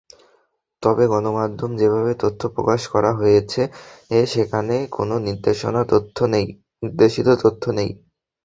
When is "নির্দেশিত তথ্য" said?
5.25-7.63